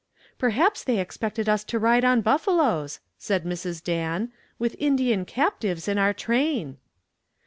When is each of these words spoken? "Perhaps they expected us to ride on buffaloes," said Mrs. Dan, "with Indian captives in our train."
"Perhaps 0.39 0.83
they 0.83 0.99
expected 0.99 1.47
us 1.47 1.63
to 1.65 1.77
ride 1.77 2.03
on 2.03 2.21
buffaloes," 2.21 3.01
said 3.19 3.43
Mrs. 3.45 3.83
Dan, 3.83 4.31
"with 4.57 4.75
Indian 4.79 5.25
captives 5.25 5.87
in 5.87 5.99
our 5.99 6.11
train." 6.11 6.77